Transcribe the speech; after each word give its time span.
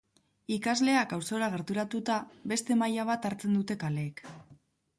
Ikasleak 0.53 1.13
auzora 1.17 1.49
gerturatuta 1.57 2.17
beste 2.55 2.79
maila 2.81 3.07
bat 3.13 3.29
hartzen 3.31 3.57
dute 3.61 3.81
kaleek. 3.85 4.27